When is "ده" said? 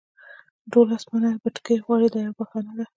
2.77-2.85